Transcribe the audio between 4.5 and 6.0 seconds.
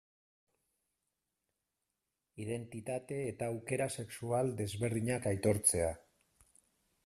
desberdinak aitortzea.